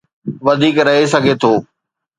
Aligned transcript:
وڌيڪ 0.45 0.75
رهي 0.87 1.05
سگهي 1.13 1.33
ٿو. 1.41 1.51